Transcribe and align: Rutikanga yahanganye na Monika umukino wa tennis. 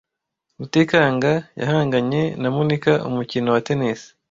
Rutikanga 0.57 1.31
yahanganye 1.61 2.21
na 2.41 2.49
Monika 2.55 2.93
umukino 3.09 3.47
wa 3.55 3.61
tennis. 3.67 3.99